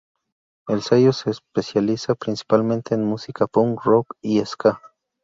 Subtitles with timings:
[0.67, 4.81] El sello se especializa, principalmente en música punk rock y ska.